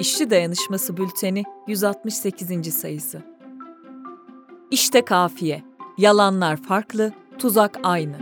İşçi 0.00 0.30
Dayanışması 0.30 0.96
Bülteni 0.96 1.44
168. 1.66 2.74
sayısı. 2.74 3.22
İşte 4.70 5.04
kafiye. 5.04 5.62
Yalanlar 5.98 6.56
farklı, 6.56 7.12
tuzak 7.38 7.78
aynı. 7.82 8.16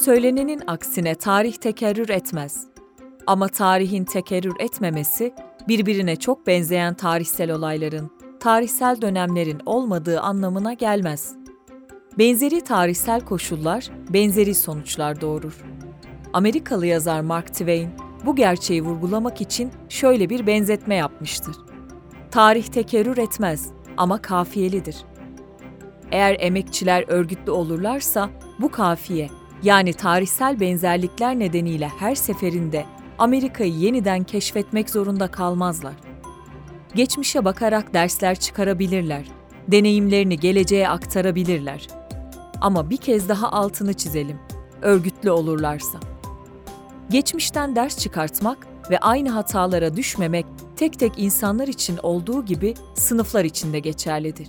Söylenenin 0.00 0.62
aksine 0.66 1.14
tarih 1.14 1.52
tekerrür 1.54 2.08
etmez. 2.08 2.66
Ama 3.26 3.48
tarihin 3.48 4.04
tekerrür 4.04 4.54
etmemesi, 4.58 5.34
birbirine 5.68 6.16
çok 6.16 6.46
benzeyen 6.46 6.94
tarihsel 6.94 7.50
olayların, 7.50 8.10
tarihsel 8.40 9.00
dönemlerin 9.02 9.60
olmadığı 9.66 10.20
anlamına 10.20 10.72
gelmez. 10.72 11.34
Benzeri 12.18 12.60
tarihsel 12.60 13.20
koşullar, 13.20 13.90
benzeri 14.08 14.54
sonuçlar 14.54 15.20
doğurur. 15.20 15.64
Amerikalı 16.32 16.86
yazar 16.86 17.20
Mark 17.20 17.46
Twain, 17.48 17.90
bu 18.26 18.36
gerçeği 18.36 18.82
vurgulamak 18.82 19.40
için 19.40 19.70
şöyle 19.88 20.30
bir 20.30 20.46
benzetme 20.46 20.94
yapmıştır. 20.94 21.56
Tarih 22.30 22.66
tekerrür 22.66 23.18
etmez 23.18 23.68
ama 23.96 24.22
kafiyelidir. 24.22 24.96
Eğer 26.12 26.36
emekçiler 26.40 27.04
örgütlü 27.08 27.52
olurlarsa 27.52 28.30
bu 28.60 28.70
kafiye 28.70 29.30
yani 29.62 29.92
tarihsel 29.92 30.60
benzerlikler 30.60 31.38
nedeniyle 31.38 31.88
her 31.88 32.14
seferinde 32.14 32.84
Amerika'yı 33.18 33.72
yeniden 33.72 34.24
keşfetmek 34.24 34.90
zorunda 34.90 35.30
kalmazlar. 35.30 35.94
Geçmişe 36.94 37.44
bakarak 37.44 37.94
dersler 37.94 38.34
çıkarabilirler, 38.36 39.24
deneyimlerini 39.68 40.38
geleceğe 40.38 40.88
aktarabilirler. 40.88 41.88
Ama 42.60 42.90
bir 42.90 42.96
kez 42.96 43.28
daha 43.28 43.52
altını 43.52 43.94
çizelim, 43.94 44.38
örgütlü 44.82 45.30
olurlarsa. 45.30 46.00
Geçmişten 47.10 47.76
ders 47.76 47.98
çıkartmak 47.98 48.66
ve 48.90 48.98
aynı 48.98 49.30
hatalara 49.30 49.96
düşmemek 49.96 50.46
tek 50.76 50.98
tek 50.98 51.12
insanlar 51.16 51.68
için 51.68 51.98
olduğu 52.02 52.44
gibi 52.44 52.74
sınıflar 52.94 53.44
için 53.44 53.72
de 53.72 53.78
geçerlidir. 53.78 54.48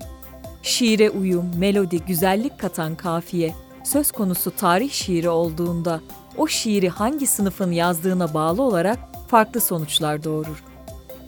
Şiire 0.63 1.09
uyum, 1.09 1.45
melodi, 1.57 2.05
güzellik 2.05 2.59
katan 2.59 2.95
kafiye, 2.95 3.55
söz 3.83 4.11
konusu 4.11 4.51
tarih 4.51 4.91
şiiri 4.91 5.29
olduğunda 5.29 6.01
o 6.37 6.47
şiiri 6.47 6.89
hangi 6.89 7.27
sınıfın 7.27 7.71
yazdığına 7.71 8.33
bağlı 8.33 8.61
olarak 8.61 8.99
farklı 9.27 9.61
sonuçlar 9.61 10.23
doğurur. 10.23 10.63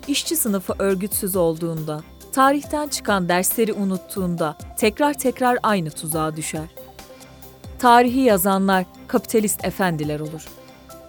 İşçi 0.07 0.35
sınıfı 0.35 0.73
örgütsüz 0.79 1.35
olduğunda, 1.35 2.01
tarihten 2.31 2.87
çıkan 2.87 3.29
dersleri 3.29 3.73
unuttuğunda 3.73 4.57
tekrar 4.77 5.13
tekrar 5.13 5.57
aynı 5.63 5.89
tuzağa 5.91 6.35
düşer. 6.35 6.67
Tarihi 7.79 8.19
yazanlar 8.19 8.85
kapitalist 9.07 9.65
efendiler 9.65 10.19
olur. 10.19 10.47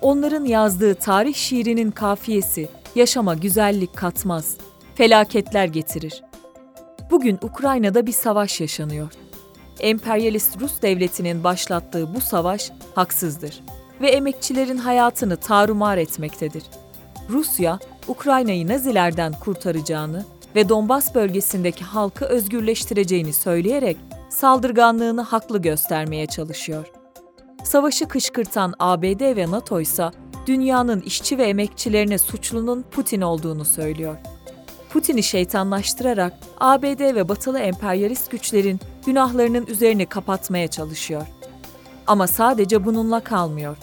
Onların 0.02 0.44
yazdığı 0.44 0.94
tarih 0.94 1.34
şiirinin 1.34 1.90
kafiyesi 1.90 2.68
yaşama 2.94 3.34
güzellik 3.34 3.96
katmaz, 3.96 4.56
felaketler 4.94 5.64
getirir. 5.66 6.22
Bugün 7.10 7.38
Ukrayna'da 7.42 8.06
bir 8.06 8.12
savaş 8.12 8.60
yaşanıyor. 8.60 9.12
Emperyalist 9.80 10.60
Rus 10.60 10.82
devletinin 10.82 11.44
başlattığı 11.44 12.14
bu 12.14 12.20
savaş 12.20 12.70
haksızdır 12.94 13.60
ve 14.00 14.08
emekçilerin 14.08 14.76
hayatını 14.76 15.36
tarumar 15.36 15.98
etmektedir. 15.98 16.64
Rusya, 17.30 17.78
Ukrayna'yı 18.08 18.68
Nazilerden 18.68 19.32
kurtaracağını 19.32 20.24
ve 20.56 20.68
Donbas 20.68 21.14
bölgesindeki 21.14 21.84
halkı 21.84 22.24
özgürleştireceğini 22.24 23.32
söyleyerek 23.32 23.96
saldırganlığını 24.30 25.22
haklı 25.22 25.62
göstermeye 25.62 26.26
çalışıyor. 26.26 27.01
Savaşı 27.64 28.08
kışkırtan 28.08 28.74
ABD 28.78 29.36
ve 29.36 29.50
NATO 29.50 29.80
ise 29.80 30.10
dünyanın 30.46 31.00
işçi 31.00 31.38
ve 31.38 31.44
emekçilerine 31.44 32.18
suçlunun 32.18 32.84
Putin 32.90 33.20
olduğunu 33.20 33.64
söylüyor. 33.64 34.16
Putin'i 34.90 35.22
şeytanlaştırarak 35.22 36.32
ABD 36.60 37.14
ve 37.14 37.28
batılı 37.28 37.58
emperyalist 37.58 38.30
güçlerin 38.30 38.80
günahlarının 39.06 39.66
üzerini 39.66 40.06
kapatmaya 40.06 40.68
çalışıyor. 40.68 41.26
Ama 42.06 42.26
sadece 42.26 42.84
bununla 42.84 43.20
kalmıyor. 43.20 43.76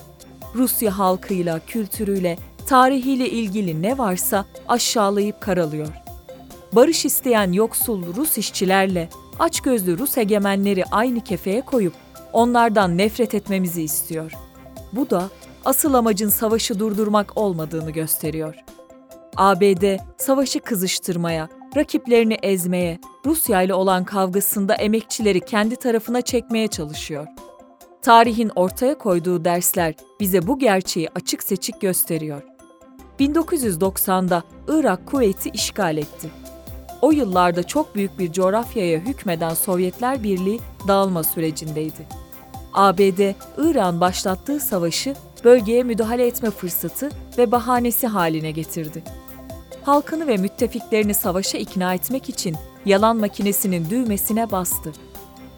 Rusya 0.56 0.98
halkıyla, 0.98 1.60
kültürüyle, 1.60 2.38
tarihiyle 2.68 3.30
ilgili 3.30 3.82
ne 3.82 3.98
varsa 3.98 4.46
aşağılayıp 4.68 5.42
karalıyor. 5.42 5.94
Barış 6.74 7.06
isteyen 7.06 7.52
yoksul 7.52 8.16
Rus 8.16 8.38
işçilerle 8.38 9.10
açgözlü 9.40 9.98
Rus 9.98 10.18
egemenleri 10.18 10.86
aynı 10.86 11.22
kefeye 11.22 11.62
koyup 11.62 11.94
onlardan 12.34 12.98
nefret 12.98 13.34
etmemizi 13.34 13.84
istiyor. 13.84 14.32
Bu 14.94 15.10
da 15.10 15.30
asıl 15.66 15.94
amacın 15.94 16.30
savaşı 16.30 16.80
durdurmak 16.80 17.38
olmadığını 17.38 17.92
gösteriyor. 17.92 18.56
ABD 19.36 19.98
savaşı 20.18 20.60
kızıştırmaya, 20.60 21.50
rakiplerini 21.76 22.34
ezmeye, 22.34 23.00
Rusya 23.26 23.62
ile 23.62 23.74
olan 23.74 24.04
kavgasında 24.04 24.76
emekçileri 24.76 25.42
kendi 25.42 25.76
tarafına 25.76 26.22
çekmeye 26.22 26.68
çalışıyor. 26.68 27.28
Tarihin 28.02 28.52
ortaya 28.56 28.98
koyduğu 28.98 29.46
dersler 29.46 29.94
bize 30.20 30.48
bu 30.48 30.60
gerçeği 30.60 31.10
açık 31.16 31.44
seçik 31.44 31.82
gösteriyor. 31.82 32.42
1990'da 33.20 34.44
Irak 34.68 35.08
Kuveyt'i 35.08 35.50
işgal 35.50 35.98
etti. 35.98 36.30
O 37.02 37.12
yıllarda 37.12 37.64
çok 37.64 37.96
büyük 37.96 38.20
bir 38.20 38.32
coğrafyaya 38.32 39.00
hükmeden 39.00 39.54
Sovyetler 39.54 40.24
Birliği 40.24 40.60
dağılma 40.88 41.24
sürecindeydi. 41.24 42.08
ABD, 42.74 43.34
İran 43.58 44.02
başlattığı 44.02 44.60
savaşı 44.60 45.16
bölgeye 45.44 45.84
müdahale 45.84 46.28
etme 46.28 46.52
fırsatı 46.52 47.10
ve 47.38 47.52
bahanesi 47.52 48.08
haline 48.08 48.52
getirdi. 48.52 49.04
Halkını 49.84 50.28
ve 50.28 50.38
müttefiklerini 50.38 51.14
savaşa 51.14 51.58
ikna 51.58 51.94
etmek 51.94 52.30
için 52.30 52.56
yalan 52.86 53.18
makinesinin 53.18 53.90
düğmesine 53.90 54.52
bastı. 54.52 54.92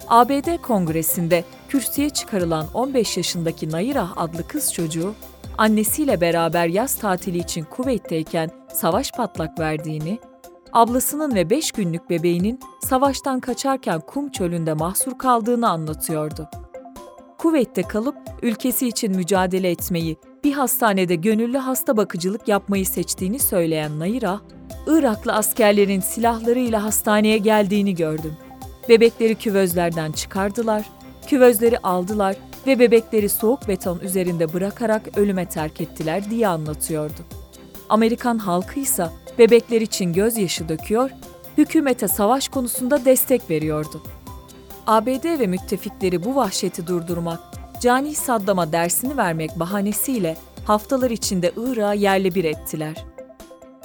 ABD 0.07 0.61
Kongresi'nde 0.61 1.43
kürsüye 1.69 2.09
çıkarılan 2.09 2.67
15 2.73 3.17
yaşındaki 3.17 3.69
Nayirah 3.69 4.13
adlı 4.17 4.47
kız 4.47 4.73
çocuğu, 4.73 5.13
annesiyle 5.57 6.21
beraber 6.21 6.67
yaz 6.67 6.95
tatili 6.95 7.37
için 7.37 7.63
Kuveyt'teyken 7.63 8.49
savaş 8.73 9.11
patlak 9.11 9.59
verdiğini, 9.59 10.19
ablasının 10.73 11.35
ve 11.35 11.49
5 11.49 11.71
günlük 11.71 12.09
bebeğinin 12.09 12.59
savaştan 12.81 13.39
kaçarken 13.39 13.99
kum 13.99 14.31
çölünde 14.31 14.73
mahsur 14.73 15.17
kaldığını 15.17 15.69
anlatıyordu. 15.69 16.49
Kuveyt'te 17.37 17.81
kalıp 17.81 18.15
ülkesi 18.41 18.87
için 18.87 19.15
mücadele 19.15 19.71
etmeyi, 19.71 20.17
bir 20.43 20.53
hastanede 20.53 21.15
gönüllü 21.15 21.57
hasta 21.57 21.97
bakıcılık 21.97 22.47
yapmayı 22.47 22.85
seçtiğini 22.85 23.39
söyleyen 23.39 23.99
Nayira, 23.99 24.39
Iraklı 24.87 25.33
askerlerin 25.33 25.99
silahlarıyla 25.99 26.83
hastaneye 26.83 27.37
geldiğini 27.37 27.95
gördüm. 27.95 28.33
Bebekleri 28.89 29.35
küvözlerden 29.35 30.11
çıkardılar, 30.11 30.89
küvözleri 31.27 31.79
aldılar 31.79 32.35
ve 32.67 32.79
bebekleri 32.79 33.29
soğuk 33.29 33.67
beton 33.67 33.99
üzerinde 33.99 34.53
bırakarak 34.53 35.17
ölüme 35.17 35.45
terk 35.49 35.81
ettiler 35.81 36.29
diye 36.29 36.47
anlatıyordu. 36.47 37.40
Amerikan 37.91 38.37
halkı 38.37 38.79
ise 38.79 39.07
bebekler 39.37 39.81
için 39.81 40.13
gözyaşı 40.13 40.69
döküyor, 40.69 41.09
hükümete 41.57 42.07
savaş 42.07 42.47
konusunda 42.47 43.05
destek 43.05 43.49
veriyordu. 43.49 44.01
ABD 44.87 45.39
ve 45.39 45.47
müttefikleri 45.47 46.23
bu 46.23 46.35
vahşeti 46.35 46.87
durdurmak, 46.87 47.39
cani 47.81 48.15
Saddam'a 48.15 48.71
dersini 48.71 49.17
vermek 49.17 49.59
bahanesiyle 49.59 50.37
haftalar 50.65 51.11
içinde 51.11 51.51
Irak'ı 51.57 51.97
yerle 51.97 52.35
bir 52.35 52.43
ettiler. 52.43 53.05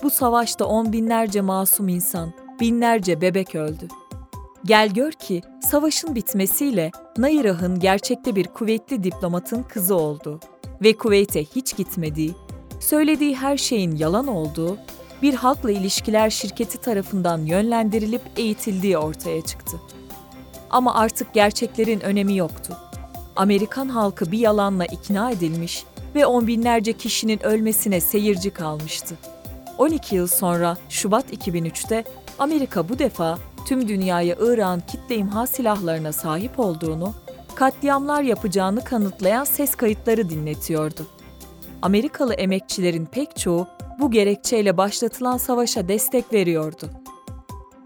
Bu 0.03 0.11
savaşta 0.11 0.65
on 0.65 0.93
binlerce 0.93 1.41
masum 1.41 1.89
insan, 1.89 2.33
binlerce 2.61 3.21
bebek 3.21 3.55
öldü. 3.55 3.89
Gel 4.65 4.89
gör 4.89 5.13
ki 5.13 5.43
savaşın 5.63 6.15
bitmesiyle 6.15 6.91
Nayrah'ın 7.19 7.81
gerçekte 7.81 8.37
bir 8.37 8.47
kuvvetli 8.47 9.05
diplomatın 9.05 9.63
kızı 9.63 9.95
olduğu 9.95 10.41
ve 10.83 10.93
Kuveyt'e 10.93 11.45
hiç 11.45 11.77
gitmediği, 11.77 12.35
söylediği 12.81 13.37
her 13.37 13.57
şeyin 13.57 13.97
yalan 13.97 14.27
olduğu, 14.27 14.79
bir 15.23 15.35
halkla 15.35 15.71
ilişkiler 15.71 16.31
şirketi 16.31 16.79
tarafından 16.79 17.39
yönlendirilip 17.39 18.23
eğitildiği 18.37 18.99
ortaya 18.99 19.43
çıktı. 19.43 19.77
Ama 20.71 20.95
artık 20.95 21.35
gerçeklerin 21.35 22.01
önemi 22.01 22.37
yoktu. 22.37 22.77
Amerikan 23.37 23.89
halkı 23.89 24.33
bir 24.33 24.39
yalanla 24.39 24.85
ikna 24.85 25.31
edilmiş 25.31 25.85
ve 26.15 26.27
on 26.27 26.47
binlerce 26.47 26.93
kişinin 26.93 27.43
ölmesine 27.43 28.01
seyirci 28.01 28.51
kalmıştı. 28.51 29.15
12 29.79 30.17
yıl 30.17 30.27
sonra 30.27 30.77
Şubat 30.89 31.33
2003'te 31.33 32.05
Amerika 32.39 32.89
bu 32.89 32.99
defa 32.99 33.39
tüm 33.67 33.89
dünyaya 33.89 34.37
İran 34.41 34.81
kitle 34.81 35.17
imha 35.17 35.47
silahlarına 35.47 36.13
sahip 36.13 36.61
olduğunu, 36.61 37.15
katliamlar 37.55 38.23
yapacağını 38.23 38.85
kanıtlayan 38.85 39.45
ses 39.45 39.75
kayıtları 39.75 40.31
dinletiyordu. 40.31 41.07
Amerikalı 41.87 42.35
emekçilerin 42.35 43.07
pek 43.07 43.37
çoğu 43.37 43.67
bu 44.01 44.11
gerekçeyle 44.11 44.77
başlatılan 44.77 45.37
savaşa 45.37 45.89
destek 45.89 46.33
veriyordu. 46.33 46.91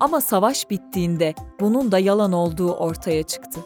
Ama 0.01 0.21
savaş 0.21 0.71
bittiğinde 0.71 1.35
bunun 1.61 1.93
da 1.93 1.99
yalan 1.99 2.33
olduğu 2.33 2.73
ortaya 2.73 3.23
çıktı. 3.23 3.61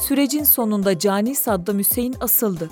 Sürecin 0.00 0.44
sonunda 0.44 0.98
cani 0.98 1.34
Saddam 1.34 1.78
Hüseyin 1.78 2.14
asıldı. 2.20 2.70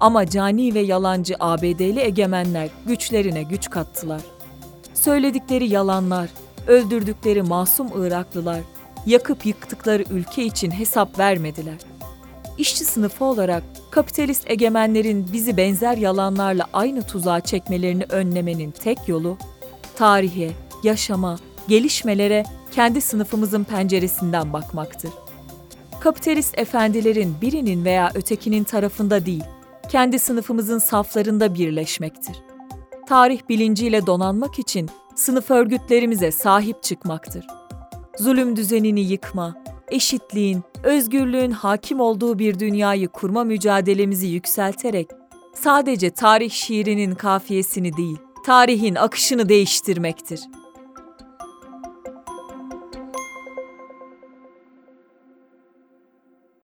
Ama 0.00 0.26
cani 0.26 0.74
ve 0.74 0.80
yalancı 0.80 1.34
ABD'li 1.40 2.00
egemenler 2.00 2.68
güçlerine 2.86 3.42
güç 3.42 3.70
kattılar. 3.70 4.20
Söyledikleri 4.94 5.68
yalanlar, 5.68 6.30
öldürdükleri 6.66 7.42
masum 7.42 8.04
Iraklılar, 8.04 8.60
yakıp 9.06 9.46
yıktıkları 9.46 10.04
ülke 10.10 10.44
için 10.44 10.70
hesap 10.70 11.18
vermediler. 11.18 11.95
İşçi 12.58 12.84
sınıfı 12.84 13.24
olarak 13.24 13.62
kapitalist 13.90 14.50
egemenlerin 14.50 15.26
bizi 15.32 15.56
benzer 15.56 15.96
yalanlarla 15.96 16.66
aynı 16.72 17.02
tuzağa 17.02 17.40
çekmelerini 17.40 18.04
önlemenin 18.08 18.70
tek 18.70 19.08
yolu, 19.08 19.38
tarihe, 19.96 20.50
yaşama, 20.82 21.38
gelişmelere 21.68 22.44
kendi 22.72 23.00
sınıfımızın 23.00 23.64
penceresinden 23.64 24.52
bakmaktır. 24.52 25.10
Kapitalist 26.00 26.58
efendilerin 26.58 27.34
birinin 27.42 27.84
veya 27.84 28.10
ötekinin 28.14 28.64
tarafında 28.64 29.26
değil, 29.26 29.44
kendi 29.88 30.18
sınıfımızın 30.18 30.78
saflarında 30.78 31.54
birleşmektir. 31.54 32.36
Tarih 33.08 33.40
bilinciyle 33.48 34.06
donanmak 34.06 34.58
için 34.58 34.90
sınıf 35.14 35.50
örgütlerimize 35.50 36.32
sahip 36.32 36.82
çıkmaktır. 36.82 37.46
Zulüm 38.18 38.56
düzenini 38.56 39.00
yıkma, 39.00 39.54
eşitliğin, 39.90 40.62
özgürlüğün 40.82 41.50
hakim 41.50 42.00
olduğu 42.00 42.38
bir 42.38 42.58
dünyayı 42.58 43.08
kurma 43.08 43.44
mücadelemizi 43.44 44.26
yükselterek 44.26 45.10
sadece 45.54 46.10
tarih 46.10 46.50
şiirinin 46.50 47.14
kafiyesini 47.14 47.96
değil, 47.96 48.18
tarihin 48.46 48.94
akışını 48.94 49.48
değiştirmektir. 49.48 50.40